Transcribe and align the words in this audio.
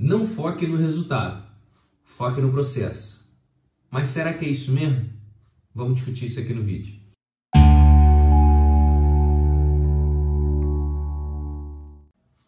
Não 0.00 0.28
foque 0.28 0.64
no 0.64 0.76
resultado, 0.76 1.44
foque 2.04 2.40
no 2.40 2.52
processo. 2.52 3.28
Mas 3.90 4.06
será 4.06 4.32
que 4.32 4.44
é 4.44 4.48
isso 4.48 4.70
mesmo? 4.70 5.10
Vamos 5.74 5.96
discutir 5.96 6.26
isso 6.26 6.38
aqui 6.38 6.54
no 6.54 6.62
vídeo. 6.62 6.94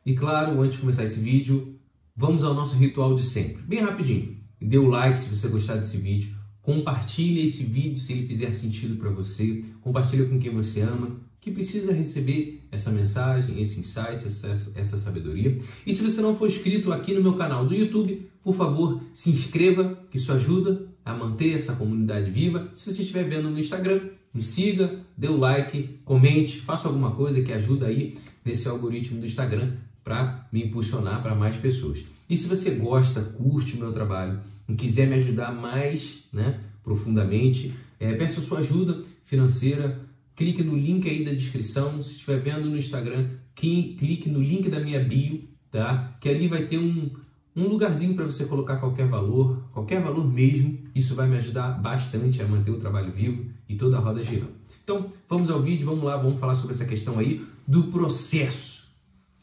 E 0.06 0.14
claro, 0.14 0.60
antes 0.60 0.76
de 0.76 0.80
começar 0.80 1.02
esse 1.02 1.18
vídeo, 1.18 1.76
vamos 2.14 2.44
ao 2.44 2.54
nosso 2.54 2.76
ritual 2.76 3.16
de 3.16 3.24
sempre. 3.24 3.64
Bem 3.64 3.80
rapidinho. 3.80 4.38
Dê 4.60 4.78
o 4.78 4.86
like 4.86 5.18
se 5.18 5.34
você 5.34 5.48
gostar 5.48 5.74
desse 5.74 5.96
vídeo. 5.96 6.32
Compartilhe 6.62 7.44
esse 7.44 7.64
vídeo 7.64 7.96
se 7.96 8.12
ele 8.12 8.28
fizer 8.28 8.52
sentido 8.52 8.94
para 8.94 9.10
você. 9.10 9.64
Compartilhe 9.80 10.28
com 10.28 10.38
quem 10.38 10.54
você 10.54 10.82
ama, 10.82 11.18
que 11.40 11.50
precisa 11.50 11.92
receber 11.92 12.62
essa 12.70 12.90
mensagem, 12.90 13.60
esse 13.60 13.80
insight, 13.80 14.26
essa, 14.26 14.72
essa 14.74 14.98
sabedoria. 14.98 15.58
E 15.86 15.92
se 15.92 16.02
você 16.02 16.20
não 16.20 16.36
for 16.36 16.46
inscrito 16.46 16.92
aqui 16.92 17.14
no 17.14 17.22
meu 17.22 17.34
canal 17.34 17.66
do 17.66 17.74
YouTube, 17.74 18.30
por 18.42 18.54
favor, 18.54 19.00
se 19.14 19.30
inscreva, 19.30 19.98
que 20.10 20.18
isso 20.18 20.32
ajuda 20.32 20.86
a 21.04 21.14
manter 21.14 21.54
essa 21.54 21.74
comunidade 21.74 22.30
viva. 22.30 22.70
Se 22.74 22.92
você 22.92 23.02
estiver 23.02 23.24
vendo 23.24 23.50
no 23.50 23.58
Instagram, 23.58 24.00
me 24.32 24.42
siga, 24.42 25.00
dê 25.16 25.28
o 25.28 25.36
like, 25.36 26.00
comente, 26.04 26.60
faça 26.60 26.88
alguma 26.88 27.12
coisa 27.12 27.42
que 27.42 27.52
ajuda 27.52 27.86
aí 27.86 28.16
nesse 28.44 28.68
algoritmo 28.68 29.18
do 29.18 29.26
Instagram 29.26 29.72
para 30.04 30.46
me 30.52 30.64
impulsionar 30.64 31.22
para 31.22 31.34
mais 31.34 31.56
pessoas. 31.56 32.04
E 32.28 32.36
se 32.36 32.46
você 32.46 32.72
gosta, 32.72 33.20
curte 33.20 33.74
o 33.76 33.78
meu 33.78 33.92
trabalho 33.92 34.40
e 34.68 34.74
quiser 34.74 35.06
me 35.06 35.16
ajudar 35.16 35.52
mais 35.52 36.24
né, 36.32 36.60
profundamente, 36.82 37.74
é, 37.98 38.14
peço 38.14 38.40
sua 38.40 38.60
ajuda 38.60 39.04
financeira. 39.24 40.00
Clique 40.36 40.62
no 40.62 40.76
link 40.76 41.08
aí 41.08 41.24
da 41.24 41.32
descrição. 41.32 42.02
Se 42.02 42.12
estiver 42.12 42.40
vendo 42.40 42.68
no 42.68 42.76
Instagram, 42.76 43.28
clique 43.54 44.28
no 44.28 44.40
link 44.40 44.68
da 44.68 44.80
minha 44.80 45.02
bio, 45.02 45.48
tá? 45.70 46.16
Que 46.20 46.28
ali 46.28 46.48
vai 46.48 46.66
ter 46.66 46.78
um, 46.78 47.10
um 47.54 47.68
lugarzinho 47.68 48.14
para 48.14 48.24
você 48.24 48.44
colocar 48.44 48.76
qualquer 48.76 49.08
valor, 49.08 49.62
qualquer 49.72 50.02
valor 50.02 50.26
mesmo. 50.26 50.78
Isso 50.94 51.14
vai 51.14 51.28
me 51.28 51.36
ajudar 51.36 51.70
bastante 51.80 52.40
a 52.40 52.46
manter 52.46 52.70
o 52.70 52.78
trabalho 52.80 53.12
vivo 53.12 53.46
e 53.68 53.76
toda 53.76 53.96
a 53.96 54.00
roda 54.00 54.22
girando. 54.22 54.60
Então, 54.82 55.12
vamos 55.28 55.50
ao 55.50 55.62
vídeo, 55.62 55.86
vamos 55.86 56.04
lá, 56.04 56.16
vamos 56.16 56.40
falar 56.40 56.54
sobre 56.54 56.72
essa 56.72 56.84
questão 56.84 57.18
aí 57.18 57.44
do 57.66 57.84
processo. 57.84 58.88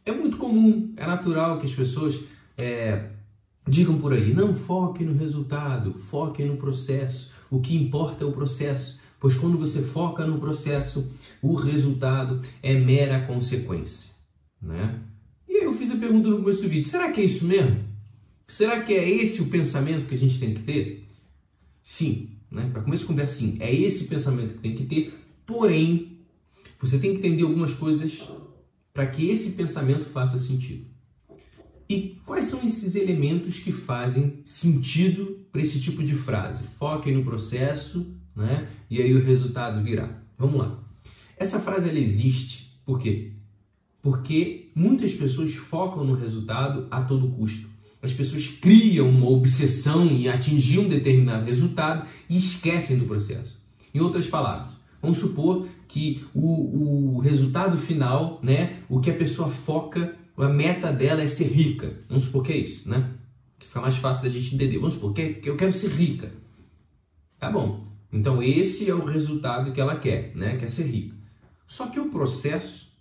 É 0.06 0.12
muito 0.12 0.38
comum, 0.38 0.94
é 0.98 1.06
natural 1.06 1.60
que 1.60 1.66
as 1.66 1.74
pessoas 1.74 2.20
é, 2.58 3.12
digam 3.68 3.98
por 3.98 4.14
aí, 4.14 4.34
não 4.34 4.54
foque 4.54 5.04
no 5.04 5.14
resultado, 5.14 5.94
foque 5.94 6.44
no 6.44 6.58
processo. 6.58 7.32
O 7.50 7.60
que 7.60 7.76
importa 7.76 8.24
é 8.24 8.28
o 8.28 8.32
processo, 8.32 9.00
pois 9.20 9.36
quando 9.36 9.58
você 9.58 9.82
foca 9.82 10.26
no 10.26 10.40
processo, 10.40 11.10
o 11.42 11.56
resultado 11.56 12.42
é 12.62 12.80
mera 12.80 13.26
consequência. 13.26 14.12
Né? 14.62 15.00
E 15.48 15.58
aí 15.58 15.64
eu 15.64 15.74
fiz 15.74 15.92
a 15.92 15.98
pergunta 15.98 16.30
no 16.30 16.40
começo 16.40 16.62
do 16.62 16.70
vídeo, 16.70 16.90
será 16.90 17.12
que 17.12 17.22
é 17.22 17.26
isso 17.26 17.46
mesmo? 17.46 17.86
Será 18.48 18.82
que 18.82 18.94
é 18.94 19.10
esse 19.10 19.42
o 19.42 19.48
pensamento 19.48 20.08
que 20.08 20.16
a 20.16 20.18
gente 20.18 20.40
tem 20.40 20.54
que 20.54 20.62
ter? 20.62 21.08
Sim, 21.84 22.32
né? 22.52 22.70
para 22.72 22.82
começo 22.82 23.04
de 23.04 23.08
conversa, 23.08 23.36
sim, 23.36 23.58
é 23.60 23.74
esse 23.74 24.06
o 24.06 24.08
pensamento 24.08 24.54
que 24.56 24.60
tem 24.60 24.76
que 24.76 24.86
ter, 24.86 25.14
porém, 25.46 26.20
você 26.80 27.00
tem 27.00 27.14
que 27.14 27.20
entender 27.20 27.44
algumas 27.44 27.74
coisas 27.74 28.30
para 28.94 29.08
que 29.08 29.30
esse 29.30 29.52
pensamento 29.52 30.06
faça 30.06 30.40
sentido. 30.40 30.86
E 31.90 32.20
quais 32.26 32.48
são 32.48 32.64
esses 32.64 32.96
elementos 32.96 33.60
que 33.60 33.72
fazem 33.72 34.42
sentido 34.44 35.46
para 35.52 35.62
esse 35.62 35.80
tipo 35.80 36.04
de 36.04 36.14
frase? 36.14 36.68
Foque 36.68 37.12
no 37.12 37.24
processo, 37.24 38.17
né? 38.44 38.68
E 38.90 39.02
aí 39.02 39.14
o 39.14 39.24
resultado 39.24 39.84
virá. 39.84 40.10
Vamos 40.38 40.60
lá. 40.60 40.80
Essa 41.38 41.60
frase 41.60 41.90
ela 41.90 42.00
existe 42.00 42.68
por 42.86 43.00
quê? 43.00 43.34
Porque 44.02 44.72
muitas 44.74 45.14
pessoas 45.14 45.54
focam 45.54 46.06
no 46.06 46.16
resultado 46.16 46.88
a 46.90 47.02
todo 47.02 47.28
custo. 47.28 47.68
As 48.02 48.14
pessoas 48.14 48.48
criam 48.48 49.10
uma 49.10 49.30
obsessão 49.30 50.06
em 50.06 50.30
atingir 50.30 50.80
um 50.80 50.88
determinado 50.88 51.46
resultado 51.46 52.08
e 52.30 52.38
esquecem 52.38 52.98
do 52.98 53.06
processo. 53.06 53.62
Em 53.94 54.00
outras 54.00 54.28
palavras, 54.28 54.74
vamos 55.02 55.18
supor 55.18 55.68
que 55.88 56.24
o, 56.34 57.18
o 57.18 57.20
resultado 57.20 57.78
final, 57.78 58.40
né, 58.42 58.80
o 58.88 59.02
que 59.02 59.10
a 59.10 59.16
pessoa 59.16 59.50
foca 59.50 60.16
a 60.38 60.48
meta 60.48 60.92
dela 60.92 61.22
é 61.22 61.28
ser 61.28 61.48
rica. 61.48 62.00
Vamos 62.08 62.26
supor 62.26 62.44
que 62.44 62.54
é 62.54 62.58
isso, 62.58 62.90
né? 62.90 63.10
Que 63.58 63.68
fica 63.68 63.82
mais 63.82 63.98
fácil 63.98 64.24
da 64.24 64.30
gente 64.30 64.54
entender. 64.54 64.78
Vamos 64.78 64.94
supor 64.94 65.14
que 65.14 65.42
eu 65.44 65.58
quero 65.58 65.74
ser 65.74 65.92
rica. 65.92 66.32
Tá 67.40 67.52
bom. 67.52 67.86
Então 68.12 68.42
esse 68.42 68.90
é 68.90 68.94
o 68.94 69.06
resultado 69.06 69.72
que 69.72 69.82
ela 69.82 69.96
quer, 69.98 70.32
né? 70.36 70.58
Quer 70.58 70.70
ser 70.70 70.88
rica. 70.88 71.16
Só 71.68 71.88
que 71.88 72.00
o 72.00 72.10
processo, 72.10 72.94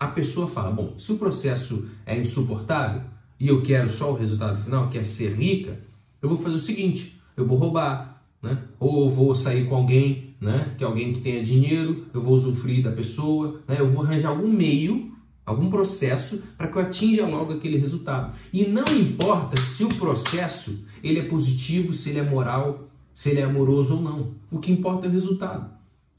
a 0.00 0.08
pessoa 0.08 0.46
fala, 0.46 0.70
bom, 0.70 0.98
se 0.98 1.12
o 1.12 1.18
processo 1.18 1.88
é 2.06 2.18
insuportável 2.18 3.02
e 3.38 3.48
eu 3.48 3.62
quero 3.62 3.90
só 3.90 4.10
o 4.10 4.16
resultado 4.16 4.62
final, 4.62 4.88
que 4.88 4.98
é 4.98 5.02
ser 5.02 5.34
rica, 5.34 5.78
eu 6.22 6.28
vou 6.28 6.38
fazer 6.38 6.56
o 6.56 6.60
seguinte, 6.60 7.20
eu 7.36 7.46
vou 7.46 7.58
roubar, 7.58 8.22
né? 8.42 8.62
Ou 8.80 9.04
eu 9.04 9.10
vou 9.10 9.34
sair 9.34 9.66
com 9.66 9.76
alguém, 9.76 10.34
né? 10.40 10.74
Que 10.78 10.84
é 10.84 10.86
alguém 10.86 11.12
que 11.12 11.20
tenha 11.20 11.44
dinheiro, 11.44 12.06
eu 12.14 12.22
vou 12.22 12.34
usufruir 12.34 12.82
da 12.82 12.92
pessoa, 12.92 13.60
né? 13.68 13.76
Eu 13.78 13.90
vou 13.90 14.02
arranjar 14.02 14.30
algum 14.30 14.48
meio 14.48 15.14
algum 15.44 15.68
processo 15.68 16.42
para 16.56 16.68
que 16.68 16.76
eu 16.76 16.82
atinja 16.82 17.26
logo 17.26 17.52
aquele 17.52 17.76
resultado. 17.76 18.34
E 18.52 18.64
não 18.64 18.84
importa 18.84 19.60
se 19.60 19.84
o 19.84 19.88
processo 19.88 20.84
ele 21.02 21.20
é 21.20 21.24
positivo, 21.24 21.92
se 21.92 22.10
ele 22.10 22.20
é 22.20 22.22
moral, 22.22 22.88
se 23.14 23.30
ele 23.30 23.40
é 23.40 23.44
amoroso 23.44 23.96
ou 23.96 24.02
não. 24.02 24.34
O 24.50 24.58
que 24.58 24.72
importa 24.72 25.06
é 25.06 25.08
o 25.08 25.12
resultado. 25.12 25.70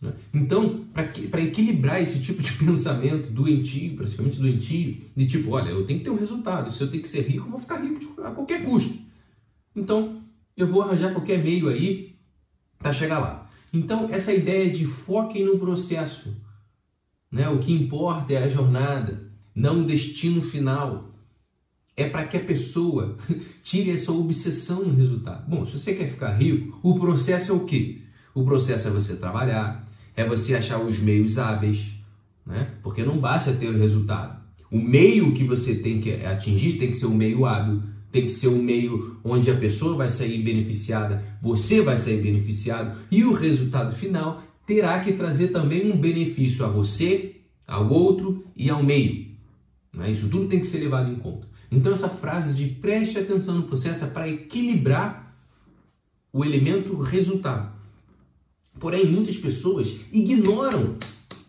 Né? 0.02 0.14
Então, 0.34 0.86
para 0.94 1.42
equilibrar 1.42 2.02
esse 2.02 2.22
tipo 2.22 2.42
de 2.42 2.54
pensamento 2.64 3.32
doentio, 3.32 3.96
praticamente 3.96 4.40
doentio, 4.40 4.98
de 5.16 5.28
tipo, 5.28 5.52
olha, 5.52 5.70
eu 5.70 5.86
tenho 5.86 6.00
que 6.00 6.06
ter 6.06 6.12
um 6.12 6.18
resultado, 6.18 6.72
se 6.72 6.82
eu 6.82 6.90
tenho 6.90 7.02
que 7.02 7.10
ser 7.10 7.22
rico, 7.22 7.48
eu 7.48 7.52
vou 7.52 7.60
ficar 7.60 7.78
rico 7.78 8.22
a 8.22 8.32
qualquer 8.32 8.64
custo. 8.64 9.00
Então, 9.76 10.22
eu 10.56 10.68
vou 10.68 10.82
arranjar 10.82 11.12
qualquer 11.12 11.44
meio 11.44 11.68
aí 11.68 12.16
para 12.78 12.94
chegar 12.94 13.20
lá. 13.20 13.50
Então, 13.74 14.10
essa 14.10 14.34
ideia 14.34 14.72
de 14.72 14.86
foquem 14.86 15.44
no 15.44 15.60
processo, 15.60 16.34
né? 17.30 17.50
O 17.50 17.60
que 17.60 17.74
importa 17.74 18.34
é 18.34 18.38
a 18.38 18.50
jornada, 18.50 19.30
não 19.54 19.82
o 19.82 19.86
destino 19.86 20.42
final. 20.42 21.15
É 21.98 22.10
para 22.10 22.26
que 22.26 22.38
a 22.38 22.44
pessoa 22.44 23.18
tire 23.64 23.92
essa 23.92 24.12
obsessão 24.12 24.84
no 24.84 24.96
resultado. 24.96 25.48
Bom, 25.48 25.66
se 25.66 25.78
você 25.78 25.94
quer 25.94 26.08
ficar 26.08 26.34
rico, 26.34 26.80
o 26.84 27.00
processo 27.00 27.52
é 27.52 27.56
o 27.56 27.62
quê? 27.62 28.02
O 28.34 28.44
processo 28.44 28.90
é 28.90 28.92
você 28.92 29.16
trabalhar, 29.16 29.88
é 30.16 30.28
você 30.28 30.56
achar 30.56 30.80
os 30.80 31.00
meios 31.00 31.38
hábeis, 31.38 31.94
né? 32.46 32.68
Porque 32.84 33.04
não 33.04 33.20
basta 33.20 33.54
ter 33.54 33.70
o 33.70 33.78
resultado. 33.78 34.44
O 34.70 34.78
meio 34.78 35.32
que 35.34 35.44
você 35.44 35.76
tem 35.76 36.02
que 36.02 36.12
atingir 36.26 36.74
tem 36.74 36.90
que 36.90 36.98
ser 36.98 37.06
um 37.06 37.16
meio 37.16 37.46
hábil, 37.46 37.82
tem 38.12 38.24
que 38.24 38.32
ser 38.32 38.48
um 38.48 38.62
meio 38.62 39.18
onde 39.24 39.50
a 39.50 39.56
pessoa 39.56 39.96
vai 39.96 40.10
sair 40.10 40.42
beneficiada, 40.42 41.24
você 41.42 41.82
vai 41.82 41.98
sair 41.98 42.22
beneficiado 42.22 42.98
e 43.12 43.24
o 43.24 43.34
resultado 43.34 43.96
final 43.96 44.44
terá 44.66 45.00
que 45.00 45.14
trazer 45.14 45.50
também 45.50 45.92
um 45.92 45.98
benefício 45.98 46.66
a 46.66 46.68
você, 46.68 47.36
ao 47.68 47.90
outro 47.90 48.46
e 48.56 48.70
ao 48.70 48.84
meio. 48.84 49.35
Né? 49.96 50.12
Isso 50.12 50.30
tudo 50.30 50.48
tem 50.48 50.60
que 50.60 50.66
ser 50.66 50.80
levado 50.80 51.12
em 51.12 51.16
conta. 51.16 51.48
Então, 51.72 51.92
essa 51.92 52.10
frase 52.10 52.54
de 52.54 52.66
preste 52.76 53.18
atenção 53.18 53.56
no 53.56 53.64
processo 53.64 54.06
é 54.06 54.08
para 54.08 54.30
equilibrar 54.30 55.36
o 56.32 56.44
elemento 56.44 56.96
resultado. 56.98 57.74
Porém, 58.80 59.06
muitas 59.06 59.38
pessoas 59.38 59.96
ignoram 60.12 60.98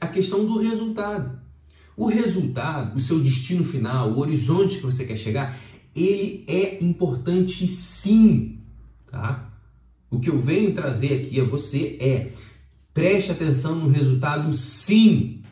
a 0.00 0.06
questão 0.06 0.46
do 0.46 0.58
resultado. 0.58 1.38
O 1.96 2.06
resultado, 2.06 2.96
o 2.96 3.00
seu 3.00 3.20
destino 3.20 3.64
final, 3.64 4.12
o 4.12 4.18
horizonte 4.18 4.76
que 4.76 4.82
você 4.82 5.04
quer 5.04 5.16
chegar, 5.16 5.58
ele 5.94 6.44
é 6.46 6.82
importante 6.84 7.66
sim, 7.66 8.60
tá? 9.10 9.50
O 10.10 10.20
que 10.20 10.30
eu 10.30 10.40
venho 10.40 10.74
trazer 10.74 11.24
aqui 11.24 11.40
a 11.40 11.44
você 11.44 11.96
é 12.00 12.32
Preste 12.96 13.30
atenção 13.30 13.74
no 13.74 13.90
resultado, 13.90 14.50
sim. 14.54 15.42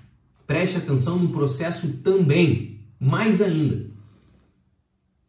Preste 0.47 0.79
atenção 0.79 1.19
no 1.19 1.29
processo 1.29 1.99
também, 1.99 2.74
mais 3.05 3.43
ainda. 3.43 3.87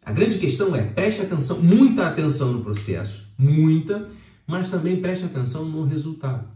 A 0.02 0.13
grande 0.13 0.38
questão 0.38 0.74
é 0.74 0.81
preste 0.81 1.22
atenção, 1.22 1.61
muita 1.61 2.08
atenção 2.08 2.53
no 2.53 2.64
processo, 2.64 3.34
muita, 3.38 4.08
mas 4.47 4.70
também 4.70 5.02
preste 5.02 5.26
atenção 5.26 5.66
no 5.66 5.84
resultado. 5.84 6.47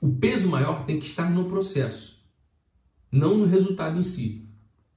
O 0.00 0.08
peso 0.08 0.48
maior 0.48 0.84
tem 0.84 1.00
que 1.00 1.06
estar 1.06 1.28
no 1.28 1.46
processo, 1.46 2.22
não 3.10 3.38
no 3.38 3.44
resultado 3.44 3.98
em 3.98 4.04
si. 4.04 4.46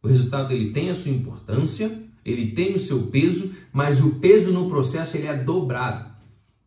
O 0.03 0.07
resultado 0.07 0.53
ele 0.53 0.71
tem 0.71 0.91
a 0.91 0.95
sua 0.95 1.11
importância, 1.11 1.99
ele 2.23 2.51
tem 2.51 2.75
o 2.75 2.79
seu 2.79 3.07
peso, 3.07 3.51
mas 3.73 3.99
o 4.03 4.15
peso 4.15 4.51
no 4.51 4.69
processo 4.69 5.17
ele 5.17 5.27
é 5.27 5.43
dobrado. 5.43 6.11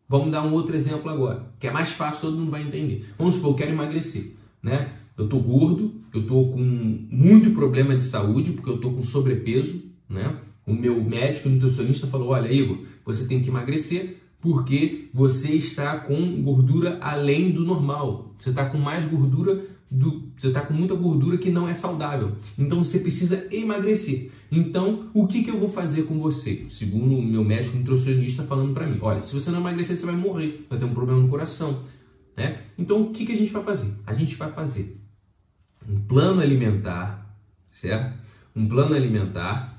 Vamos 0.09 0.33
dar 0.33 0.45
um 0.45 0.53
outro 0.53 0.75
exemplo 0.75 1.09
agora, 1.09 1.55
que 1.61 1.69
é 1.69 1.71
mais 1.71 1.91
fácil, 1.91 2.23
todo 2.23 2.39
mundo 2.39 2.51
vai 2.51 2.63
entender. 2.63 3.09
Vamos 3.17 3.37
supor, 3.37 3.53
eu 3.53 3.57
quero 3.57 3.71
emagrecer, 3.71 4.33
né? 4.61 4.93
Eu 5.17 5.29
tô 5.29 5.39
gordo, 5.39 5.94
eu 6.15 6.27
tô 6.27 6.47
com 6.47 6.59
muito 6.59 7.51
problema 7.51 7.95
de 7.97 8.03
saúde, 8.03 8.53
porque 8.53 8.71
eu 8.71 8.79
tô 8.79 8.93
com 8.93 9.03
sobrepeso, 9.03 9.83
né? 10.09 10.37
O 10.67 10.73
meu 10.73 11.03
médico 11.03 11.49
nutricionista 11.49 12.07
falou: 12.07 12.29
"Olha, 12.29 12.51
Igor, 12.51 12.79
você 13.05 13.27
tem 13.27 13.43
que 13.43 13.49
emagrecer 13.49 14.23
porque 14.41 15.09
você 15.13 15.55
está 15.55 15.99
com 15.99 16.43
gordura 16.43 16.99
além 17.01 17.51
do 17.51 17.65
normal. 17.65 18.35
Você 18.39 18.51
está 18.51 18.67
com 18.67 18.77
mais 18.77 19.07
gordura 19.07 19.65
do, 19.91 20.29
você 20.37 20.49
está 20.49 20.61
com 20.61 20.75
muita 20.75 20.95
gordura 20.95 21.39
que 21.39 21.51
não 21.51 21.67
é 21.67 21.73
saudável. 21.73 22.33
Então 22.59 22.85
você 22.85 22.99
precisa 22.99 23.49
emagrecer. 23.51 24.31
Então, 24.53 25.09
o 25.15 25.27
que, 25.27 25.43
que 25.43 25.51
eu 25.51 25.59
vou 25.59 25.69
fazer 25.69 26.03
com 26.03 26.19
você? 26.19 26.67
Segundo 26.71 27.17
o 27.17 27.23
meu 27.23 27.43
médico 27.43 27.77
nutricionista 27.77 28.43
falando 28.43 28.75
para 28.75 28.87
mim, 28.87 28.99
olha, 29.01 29.25
se 29.25 29.33
você 29.33 29.51
não 29.51 29.61
emagrecer, 29.61 29.97
você 29.97 30.07
vai 30.07 30.15
morrer, 30.15 30.67
vai 30.69 30.79
ter 30.79 30.85
um 30.85 30.95
problema 30.95 31.21
no 31.21 31.29
coração. 31.29 31.83
Né? 32.37 32.61
Então, 32.77 33.03
o 33.03 33.11
que, 33.11 33.25
que 33.25 33.33
a 33.33 33.37
gente 33.37 33.51
vai 33.51 33.65
fazer? 33.65 33.95
A 34.07 34.13
gente 34.13 34.37
vai 34.37 34.53
fazer 34.53 35.04
um 35.89 36.01
plano 36.01 36.41
alimentar, 36.41 37.37
certo? 37.71 38.19
Um 38.55 38.69
plano 38.69 38.95
alimentar 38.95 39.75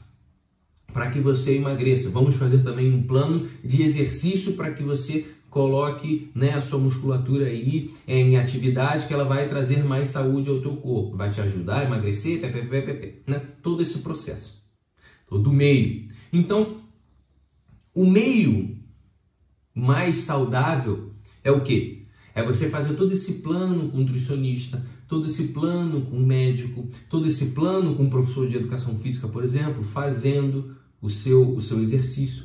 para 0.92 1.10
que 1.10 1.20
você 1.20 1.56
emagreça. 1.56 2.10
Vamos 2.10 2.36
fazer 2.36 2.64
também 2.64 2.94
um 2.94 3.04
plano 3.04 3.48
de 3.64 3.84
exercício 3.84 4.54
para 4.54 4.72
que 4.72 4.84
você 4.84 5.28
coloque 5.50 6.30
né, 6.36 6.54
a 6.54 6.62
sua 6.62 6.78
musculatura 6.78 7.46
aí 7.46 7.94
em 8.06 8.38
atividade 8.38 9.08
que 9.08 9.14
ela 9.14 9.24
vai 9.24 9.48
trazer 9.48 9.86
mais 9.86 10.10
saúde 10.10 10.50
ao 10.50 10.60
teu 10.60 10.76
corpo, 10.76 11.16
vai 11.16 11.32
te 11.32 11.40
ajudar 11.40 11.80
a 11.80 11.84
emagrecer, 11.86 12.42
pé, 12.42 12.50
pé, 12.50 12.62
pé, 12.64 12.82
pé, 12.82 12.94
pé, 12.94 13.14
né? 13.26 13.40
todo 13.64 13.82
esse 13.82 14.00
processo, 14.00 14.62
todo 15.26 15.54
meio. 15.54 16.10
Então, 16.34 16.82
o 17.94 18.06
meio 18.06 18.78
mais 19.74 20.18
saudável 20.18 21.14
é 21.42 21.52
o 21.52 21.62
que? 21.62 22.06
É 22.34 22.44
você 22.44 22.70
fazer 22.70 22.96
todo 22.96 23.14
esse 23.14 23.42
plano 23.42 23.90
com 23.90 23.98
o 23.98 24.02
nutricionista, 24.02 24.86
todo 25.08 25.26
esse 25.26 25.50
plano 25.50 26.02
com 26.02 26.18
o 26.18 26.26
médico, 26.26 26.88
todo 27.10 27.28
esse 27.28 27.48
plano 27.48 27.96
com 27.96 28.06
o 28.06 28.10
professor 28.10 28.48
de 28.48 28.56
educação 28.56 28.98
física, 29.00 29.28
por 29.28 29.44
exemplo, 29.44 29.84
fazendo 29.84 30.76
o 31.02 31.10
seu, 31.10 31.56
o 31.56 31.62
seu 31.62 31.82
exercício. 31.82 32.44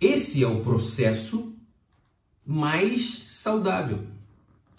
Esse 0.00 0.44
é 0.44 0.46
o 0.46 0.60
processo 0.60 1.52
mais 2.46 3.24
saudável. 3.26 4.00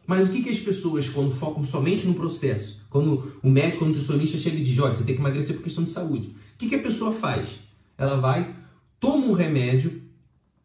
Mas 0.08 0.28
o 0.28 0.32
que, 0.32 0.42
que 0.42 0.50
as 0.50 0.60
pessoas, 0.60 1.08
quando 1.08 1.30
focam 1.30 1.64
somente 1.64 2.08
no 2.08 2.16
processo, 2.16 2.84
quando 2.90 3.34
o 3.44 3.50
médico, 3.50 3.86
o 3.86 3.88
nutricionista 3.88 4.38
chega 4.38 4.58
e 4.58 4.64
diz, 4.64 4.80
olha, 4.80 4.94
você 4.94 5.04
tem 5.04 5.14
que 5.14 5.22
emagrecer 5.22 5.56
por 5.56 5.64
questão 5.64 5.84
de 5.84 5.92
saúde, 5.92 6.30
o 6.30 6.58
que, 6.58 6.70
que 6.70 6.76
a 6.76 6.82
pessoa 6.82 7.12
faz? 7.12 7.60
Ela 7.98 8.16
vai, 8.16 8.56
toma 9.00 9.28
um 9.28 9.34
remédio, 9.34 10.02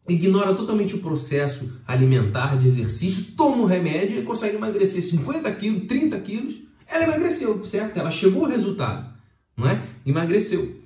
ignora 0.07 0.53
totalmente 0.53 0.95
o 0.95 0.99
processo 0.99 1.81
alimentar 1.87 2.57
de 2.57 2.67
exercício, 2.67 3.33
toma 3.35 3.63
um 3.63 3.65
remédio 3.65 4.19
e 4.19 4.23
consegue 4.23 4.55
emagrecer 4.55 5.01
50 5.01 5.51
quilos, 5.53 5.87
30 5.87 6.19
quilos, 6.19 6.55
ela 6.87 7.05
emagreceu, 7.05 7.65
certo? 7.65 7.97
Ela 7.97 8.11
chegou 8.11 8.45
ao 8.45 8.51
resultado, 8.51 9.13
não 9.57 9.67
é? 9.67 9.81
Emagreceu. 10.05 10.81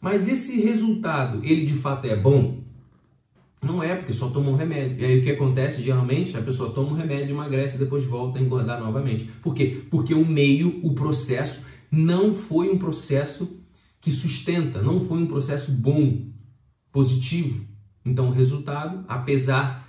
Mas 0.00 0.28
esse 0.28 0.60
resultado, 0.60 1.40
ele 1.44 1.64
de 1.64 1.74
fato 1.74 2.06
é 2.06 2.16
bom? 2.16 2.58
Não 3.62 3.82
é, 3.82 3.96
porque 3.96 4.12
só 4.12 4.28
toma 4.28 4.50
um 4.50 4.56
remédio. 4.56 5.00
E 5.00 5.04
aí 5.04 5.20
o 5.20 5.24
que 5.24 5.30
acontece? 5.30 5.82
Geralmente 5.82 6.36
a 6.36 6.42
pessoa 6.42 6.72
toma 6.72 6.90
um 6.90 6.94
remédio, 6.94 7.34
emagrece 7.34 7.76
e 7.76 7.78
depois 7.80 8.04
volta 8.04 8.38
a 8.38 8.42
engordar 8.42 8.80
novamente. 8.80 9.24
Por 9.42 9.54
quê? 9.54 9.82
Porque 9.90 10.14
o 10.14 10.24
meio, 10.24 10.80
o 10.82 10.94
processo, 10.94 11.66
não 11.90 12.34
foi 12.34 12.68
um 12.68 12.78
processo 12.78 13.60
que 14.00 14.10
sustenta, 14.10 14.80
não 14.82 15.00
foi 15.00 15.18
um 15.18 15.26
processo 15.26 15.72
bom, 15.72 16.26
positivo. 16.92 17.66
Então 18.06 18.28
o 18.28 18.32
resultado, 18.32 19.04
apesar 19.08 19.84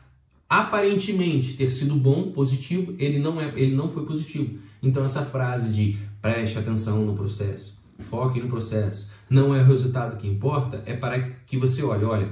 aparentemente 0.50 1.56
ter 1.56 1.72
sido 1.72 1.96
bom, 1.96 2.32
positivo, 2.32 2.96
ele 2.98 3.20
não 3.20 3.40
é, 3.40 3.54
ele 3.56 3.76
não 3.76 3.88
foi 3.88 4.06
positivo. 4.06 4.58
Então 4.82 5.06
essa 5.06 5.24
frase 5.24 5.72
de 5.72 5.98
preste 6.20 6.58
atenção 6.58 7.06
no 7.06 7.16
processo, 7.16 7.78
foque 8.00 8.42
no 8.42 8.48
processo, 8.48 9.12
não 9.30 9.54
é 9.54 9.62
o 9.62 9.66
resultado 9.66 10.18
que 10.18 10.28
importa, 10.28 10.82
é 10.86 10.96
para 10.96 11.30
que 11.46 11.58
você 11.58 11.84
olhe, 11.84 12.06
olha, 12.06 12.32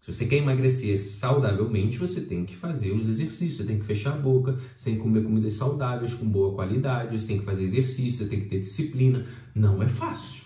se 0.00 0.12
você 0.12 0.26
quer 0.26 0.38
emagrecer 0.38 1.00
saudavelmente, 1.00 1.96
você 1.96 2.20
tem 2.20 2.44
que 2.44 2.56
fazer 2.56 2.90
os 2.90 3.08
exercícios, 3.08 3.58
você 3.58 3.64
tem 3.64 3.78
que 3.78 3.84
fechar 3.84 4.14
a 4.14 4.16
boca, 4.16 4.58
você 4.76 4.86
tem 4.86 4.96
que 4.96 5.00
comer 5.00 5.22
comidas 5.22 5.54
saudáveis 5.54 6.12
com 6.12 6.26
boa 6.26 6.54
qualidade, 6.54 7.18
você 7.18 7.28
tem 7.28 7.38
que 7.38 7.44
fazer 7.44 7.62
exercício, 7.62 8.24
você 8.24 8.28
tem 8.28 8.40
que 8.40 8.48
ter 8.48 8.58
disciplina. 8.58 9.24
Não 9.54 9.80
é 9.80 9.86
fácil, 9.86 10.42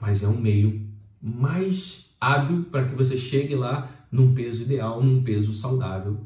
mas 0.00 0.24
é 0.24 0.26
um 0.26 0.36
meio 0.36 0.84
mais 1.22 2.07
hábil 2.20 2.64
para 2.70 2.86
que 2.86 2.94
você 2.94 3.16
chegue 3.16 3.54
lá 3.54 3.90
num 4.10 4.34
peso 4.34 4.62
ideal, 4.62 5.02
num 5.02 5.22
peso 5.22 5.52
saudável. 5.52 6.18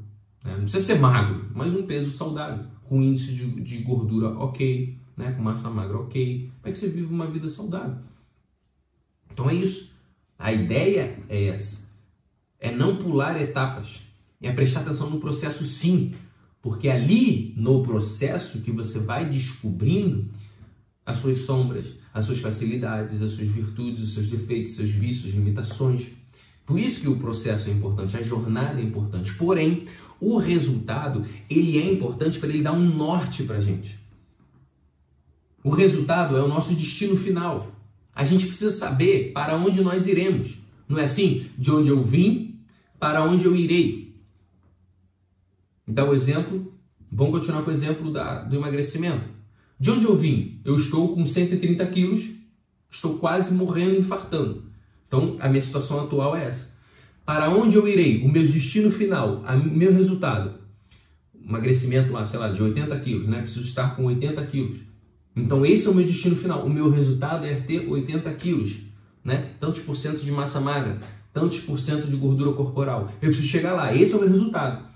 Né? 0.45 0.53
Não 0.53 0.63
precisa 0.63 0.85
ser 0.85 0.99
magro, 0.99 1.51
mas 1.55 1.75
um 1.75 1.87
peso 1.87 2.11
saudável, 2.11 2.65
com 2.85 3.03
índice 3.03 3.35
de, 3.35 3.47
de 3.61 3.79
gordura 3.79 4.29
ok, 4.29 4.97
né? 5.17 5.33
com 5.33 5.43
massa 5.43 5.71
magra 5.71 5.99
ok, 5.99 6.51
para 6.61 6.73
que 6.73 6.79
você 6.79 6.89
viva 6.89 7.13
uma 7.13 7.27
vida 7.27 7.49
saudável. 7.49 7.97
Então 9.31 9.49
é 9.49 9.55
isso. 9.55 9.93
A 10.39 10.53
ideia 10.53 11.19
é 11.29 11.47
essa. 11.47 11.89
É 12.59 12.75
não 12.75 12.97
pular 12.97 13.41
etapas. 13.41 14.03
É 14.41 14.53
prestar 14.53 14.81
atenção 14.81 15.09
no 15.09 15.21
processo 15.21 15.65
sim. 15.65 16.15
Porque 16.61 16.89
ali 16.89 17.55
no 17.57 17.83
processo 17.83 18.61
que 18.61 18.71
você 18.71 19.01
vai 19.01 19.29
descobrindo 19.29 20.29
as 21.05 21.19
suas 21.19 21.41
sombras, 21.41 21.95
as 22.13 22.25
suas 22.25 22.41
facilidades, 22.41 23.23
as 23.23 23.31
suas 23.31 23.49
virtudes, 23.49 24.03
os 24.03 24.13
seus 24.13 24.29
defeitos, 24.29 24.75
seus 24.75 24.91
vícios, 24.91 25.33
limitações. 25.33 26.09
Por 26.67 26.79
isso 26.79 27.01
que 27.01 27.09
o 27.09 27.19
processo 27.19 27.69
é 27.69 27.73
importante, 27.73 28.17
a 28.17 28.23
jornada 28.23 28.81
é 28.81 28.83
importante. 28.83 29.35
Porém, 29.35 29.87
o 30.21 30.39
resultado, 30.39 31.25
ele 31.49 31.79
é 31.79 31.93
importante 31.93 32.39
para 32.39 32.49
ele 32.49 32.63
dar 32.63 32.73
um 32.73 32.85
norte 32.85 33.43
para 33.45 33.57
a 33.57 33.61
gente. 33.61 33.99
O 35.65 35.71
resultado 35.71 36.37
é 36.37 36.43
o 36.43 36.49
nosso 36.49 36.75
destino 36.75 37.17
final. 37.17 37.73
A 38.15 38.25
gente 38.25 38.47
precisa 38.47 38.71
saber 38.71 39.33
para 39.33 39.57
onde 39.57 39.81
nós 39.81 40.07
iremos. 40.07 40.59
Não 40.89 40.99
é 40.99 41.05
assim? 41.05 41.47
De 41.57 41.71
onde 41.71 41.91
eu 41.91 42.03
vim, 42.03 42.61
para 42.99 43.25
onde 43.25 43.47
eu 43.47 43.57
irei. 43.57 44.15
Então, 45.89 46.11
o 46.11 46.15
exemplo, 46.15 46.73
vamos 47.11 47.33
continuar 47.33 47.63
com 47.63 47.71
o 47.71 47.75
exemplo 47.75 48.13
da, 48.13 48.43
do 48.43 48.57
emagrecimento. 48.57 49.25
De 49.83 49.91
onde 49.91 50.05
eu 50.05 50.15
vim? 50.15 50.61
Eu 50.65 50.77
estou 50.77 51.13
com 51.13 51.27
130 51.27 51.85
quilos, 51.87 52.31
estou 52.89 53.19
quase 53.19 53.53
morrendo, 53.53 53.99
infartando. 53.99 54.63
Então, 55.09 55.37
a 55.41 55.49
minha 55.49 55.61
situação 55.61 55.99
atual 55.99 56.37
é 56.37 56.45
essa. 56.47 56.73
Para 57.27 57.51
onde 57.51 57.75
eu 57.75 57.89
irei? 57.89 58.23
O 58.23 58.29
meu 58.29 58.47
destino 58.47 58.93
final, 58.93 59.43
o 59.43 59.77
meu 59.77 59.93
resultado. 59.93 60.55
Emagrecimento 61.45 62.13
lá, 62.13 62.25
sei 62.25 62.39
lá, 62.39 62.53
de 62.53 62.63
80 62.63 62.97
quilos, 63.01 63.27
né? 63.27 63.41
Preciso 63.41 63.67
estar 63.67 63.97
com 63.97 64.05
80 64.05 64.47
quilos. 64.47 64.79
Então 65.35 65.67
esse 65.67 65.89
é 65.89 65.91
o 65.91 65.95
meu 65.95 66.07
destino 66.07 66.37
final. 66.37 66.65
O 66.65 66.71
meu 66.71 66.89
resultado 66.89 67.45
é 67.45 67.57
ter 67.57 67.89
80 67.89 68.33
quilos, 68.35 68.83
né? 69.25 69.51
Tantos 69.59 69.81
por 69.81 69.97
cento 69.97 70.25
de 70.25 70.31
massa 70.31 70.61
magra, 70.61 71.03
tantos 71.35 71.59
por 71.59 71.77
cento 71.77 72.07
de 72.07 72.15
gordura 72.15 72.53
corporal. 72.53 73.11
Eu 73.21 73.31
preciso 73.31 73.49
chegar 73.49 73.73
lá. 73.73 73.93
Esse 73.93 74.13
é 74.13 74.17
o 74.17 74.21
meu 74.21 74.29
resultado. 74.29 74.93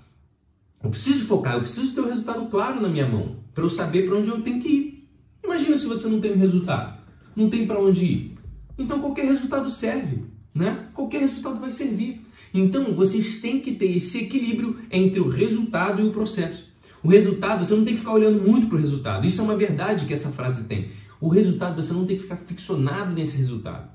Eu 0.87 0.91
preciso 0.91 1.25
focar, 1.25 1.55
eu 1.55 1.59
preciso 1.59 1.93
ter 1.93 1.99
o 1.99 2.05
um 2.05 2.09
resultado 2.09 2.45
claro 2.45 2.81
na 2.81 2.87
minha 2.87 3.05
mão 3.05 3.35
para 3.53 3.61
eu 3.61 3.69
saber 3.69 4.07
para 4.07 4.17
onde 4.17 4.29
eu 4.29 4.39
tenho 4.39 4.61
que 4.61 4.69
ir. 4.69 5.09
Imagina 5.43 5.77
se 5.77 5.85
você 5.85 6.07
não 6.07 6.21
tem 6.21 6.31
um 6.31 6.37
resultado, 6.37 6.97
não 7.35 7.49
tem 7.49 7.67
para 7.67 7.77
onde 7.77 8.05
ir. 8.05 8.37
Então 8.77 9.01
qualquer 9.01 9.25
resultado 9.25 9.69
serve, 9.69 10.23
né? 10.55 10.87
Qualquer 10.93 11.19
resultado 11.19 11.59
vai 11.59 11.71
servir. 11.71 12.21
Então 12.53 12.93
vocês 12.93 13.41
têm 13.41 13.59
que 13.59 13.73
ter 13.73 13.97
esse 13.97 14.19
equilíbrio 14.19 14.77
entre 14.89 15.19
o 15.19 15.27
resultado 15.27 16.01
e 16.01 16.07
o 16.07 16.13
processo. 16.13 16.71
O 17.03 17.09
resultado, 17.09 17.65
você 17.65 17.75
não 17.75 17.83
tem 17.83 17.93
que 17.93 17.99
ficar 17.99 18.13
olhando 18.13 18.41
muito 18.41 18.67
para 18.67 18.77
o 18.77 18.79
resultado. 18.79 19.27
Isso 19.27 19.41
é 19.41 19.43
uma 19.43 19.57
verdade 19.57 20.05
que 20.05 20.13
essa 20.13 20.29
frase 20.29 20.63
tem. 20.63 20.91
O 21.19 21.27
resultado, 21.27 21.75
você 21.81 21.91
não 21.91 22.05
tem 22.05 22.15
que 22.15 22.23
ficar 22.23 22.37
ficcionado 22.37 23.13
nesse 23.13 23.35
resultado. 23.35 23.89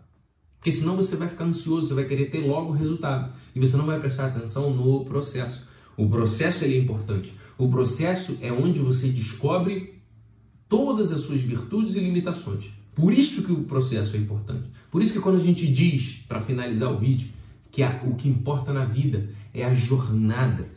Porque 0.59 0.71
senão 0.71 0.95
você 0.95 1.17
vai 1.17 1.29
ficar 1.29 1.45
ansioso, 1.45 1.89
você 1.89 1.95
vai 1.95 2.05
querer 2.05 2.27
ter 2.27 2.47
logo 2.47 2.71
o 2.71 2.77
resultado. 2.77 3.33
E 3.55 3.61
você 3.61 3.79
não 3.79 3.87
vai 3.87 3.99
prestar 3.99 4.27
atenção 4.27 4.71
no 4.75 5.07
processo. 5.07 5.72
O 5.97 6.09
processo 6.09 6.65
ele 6.65 6.77
é 6.77 6.81
importante. 6.81 7.33
O 7.59 7.69
processo 7.69 8.39
é 8.41 8.53
onde 8.53 8.79
você 8.79 9.09
descobre 9.09 10.01
todas 10.69 11.13
as 11.13 11.21
suas 11.21 11.43
virtudes 11.43 11.95
e 11.97 12.01
limitações. 12.01 12.71
Por 12.95 13.13
isso 13.13 13.43
que 13.43 13.53
o 13.53 13.65
processo 13.65 14.17
é 14.17 14.19
importante. 14.19 14.71
Por 14.91 15.03
isso 15.03 15.15
que 15.15 15.21
quando 15.21 15.37
a 15.37 15.45
gente 15.45 15.67
diz, 15.71 16.25
para 16.29 16.41
finalizar 16.41 16.91
o 16.93 16.99
vídeo, 16.99 17.29
que 17.71 17.83
a, 17.83 18.03
o 18.05 18.15
que 18.15 18.29
importa 18.29 18.73
na 18.73 18.85
vida 18.85 19.31
é 19.55 19.65
a 19.65 19.75
jornada 19.75 20.69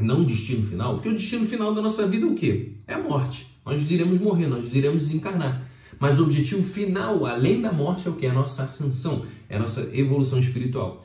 não 0.00 0.20
o 0.20 0.24
destino 0.24 0.62
final, 0.62 0.94
porque 0.94 1.08
o 1.08 1.14
destino 1.14 1.46
final 1.46 1.74
da 1.74 1.80
nossa 1.80 2.06
vida 2.06 2.26
é 2.26 2.28
o 2.28 2.34
quê? 2.34 2.72
É 2.86 2.94
a 2.94 3.02
morte. 3.02 3.46
Nós 3.64 3.90
iremos 3.90 4.20
morrer, 4.20 4.46
nós 4.46 4.72
iremos 4.74 5.04
desencarnar. 5.04 5.62
Mas 5.98 6.18
o 6.18 6.24
objetivo 6.24 6.62
final, 6.62 7.24
além 7.24 7.60
da 7.60 7.72
morte, 7.72 8.06
é 8.06 8.10
o 8.10 8.14
que? 8.14 8.26
É 8.26 8.30
a 8.30 8.34
nossa 8.34 8.64
ascensão, 8.64 9.24
é 9.48 9.56
a 9.56 9.58
nossa 9.58 9.88
evolução 9.96 10.38
espiritual. 10.38 11.04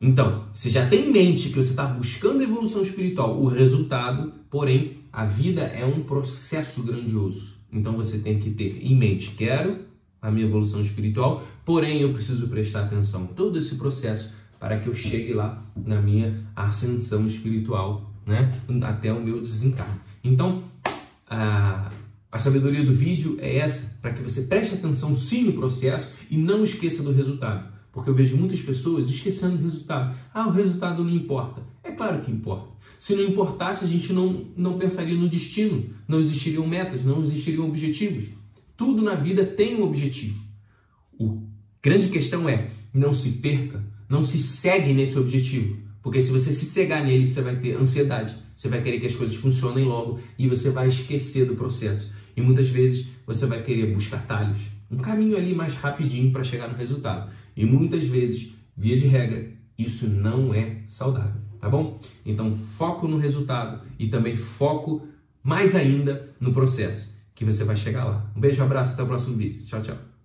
Então, 0.00 0.44
você 0.54 0.70
já 0.70 0.86
tem 0.86 1.08
em 1.08 1.12
mente 1.12 1.48
que 1.48 1.56
você 1.56 1.70
está 1.70 1.84
buscando 1.84 2.42
evolução 2.42 2.82
espiritual, 2.82 3.40
o 3.40 3.48
resultado, 3.48 4.32
porém, 4.48 4.98
a 5.12 5.24
vida 5.24 5.62
é 5.62 5.84
um 5.84 6.04
processo 6.04 6.82
grandioso. 6.82 7.58
Então 7.72 7.96
você 7.96 8.18
tem 8.18 8.38
que 8.38 8.50
ter 8.50 8.78
em 8.80 8.96
mente, 8.96 9.32
quero 9.36 9.80
a 10.20 10.30
minha 10.30 10.46
evolução 10.46 10.80
espiritual, 10.80 11.46
porém 11.64 12.00
eu 12.00 12.12
preciso 12.12 12.48
prestar 12.48 12.84
atenção 12.84 13.26
todo 13.26 13.58
esse 13.58 13.76
processo 13.76 14.34
para 14.58 14.78
que 14.78 14.88
eu 14.88 14.94
chegue 14.94 15.32
lá 15.32 15.62
na 15.76 16.00
minha 16.00 16.44
ascensão 16.56 17.26
espiritual, 17.26 18.12
né? 18.26 18.60
Até 18.82 19.12
o 19.12 19.22
meu 19.22 19.40
desencarne. 19.40 20.00
Então, 20.24 20.64
a, 21.28 21.92
a 22.32 22.38
sabedoria 22.38 22.84
do 22.84 22.92
vídeo 22.92 23.36
é 23.38 23.58
essa, 23.58 23.98
para 24.00 24.12
que 24.12 24.22
você 24.22 24.42
preste 24.42 24.74
atenção 24.74 25.16
sim 25.16 25.44
no 25.44 25.52
processo 25.52 26.12
e 26.28 26.36
não 26.36 26.64
esqueça 26.64 27.02
do 27.02 27.12
resultado. 27.12 27.77
Porque 27.98 28.10
eu 28.10 28.14
vejo 28.14 28.36
muitas 28.36 28.60
pessoas 28.60 29.08
esquecendo 29.08 29.56
o 29.56 29.64
resultado. 29.64 30.16
Ah, 30.32 30.46
o 30.46 30.52
resultado 30.52 31.02
não 31.02 31.10
importa. 31.10 31.60
É 31.82 31.90
claro 31.90 32.22
que 32.22 32.30
importa. 32.30 32.68
Se 32.96 33.12
não 33.16 33.24
importasse, 33.24 33.84
a 33.84 33.88
gente 33.88 34.12
não, 34.12 34.46
não 34.56 34.78
pensaria 34.78 35.16
no 35.16 35.28
destino, 35.28 35.90
não 36.06 36.20
existiriam 36.20 36.64
metas, 36.64 37.02
não 37.02 37.20
existiriam 37.20 37.66
objetivos. 37.66 38.26
Tudo 38.76 39.02
na 39.02 39.16
vida 39.16 39.44
tem 39.44 39.74
um 39.74 39.82
objetivo. 39.82 40.40
O 41.18 41.42
grande 41.82 42.06
questão 42.06 42.48
é 42.48 42.70
não 42.94 43.12
se 43.12 43.32
perca, 43.32 43.84
não 44.08 44.22
se 44.22 44.38
segue 44.38 44.92
nesse 44.92 45.18
objetivo. 45.18 45.76
Porque 46.00 46.22
se 46.22 46.30
você 46.30 46.52
se 46.52 46.66
cegar 46.66 47.04
nele, 47.04 47.26
você 47.26 47.42
vai 47.42 47.56
ter 47.56 47.74
ansiedade, 47.74 48.36
você 48.54 48.68
vai 48.68 48.80
querer 48.80 49.00
que 49.00 49.06
as 49.06 49.16
coisas 49.16 49.34
funcionem 49.34 49.84
logo 49.84 50.20
e 50.38 50.46
você 50.46 50.70
vai 50.70 50.86
esquecer 50.86 51.46
do 51.46 51.56
processo. 51.56 52.14
E 52.36 52.40
muitas 52.40 52.68
vezes 52.68 53.08
você 53.26 53.44
vai 53.44 53.60
querer 53.60 53.92
buscar 53.92 54.24
talhos, 54.24 54.68
um 54.88 54.98
caminho 54.98 55.36
ali 55.36 55.52
mais 55.52 55.74
rapidinho 55.74 56.30
para 56.30 56.44
chegar 56.44 56.68
no 56.68 56.78
resultado. 56.78 57.30
E 57.58 57.66
muitas 57.66 58.04
vezes, 58.04 58.52
via 58.76 58.96
de 58.96 59.08
regra, 59.08 59.50
isso 59.76 60.08
não 60.08 60.54
é 60.54 60.82
saudável, 60.88 61.40
tá 61.58 61.68
bom? 61.68 61.98
Então, 62.24 62.54
foco 62.54 63.08
no 63.08 63.18
resultado 63.18 63.82
e 63.98 64.06
também 64.06 64.36
foco 64.36 65.08
mais 65.42 65.74
ainda 65.74 66.30
no 66.38 66.52
processo, 66.52 67.18
que 67.34 67.44
você 67.44 67.64
vai 67.64 67.74
chegar 67.74 68.04
lá. 68.04 68.30
Um 68.36 68.40
beijo, 68.40 68.62
um 68.62 68.64
abraço, 68.64 68.92
até 68.92 69.02
o 69.02 69.08
próximo 69.08 69.36
vídeo. 69.36 69.64
Tchau, 69.64 69.82
tchau. 69.82 70.17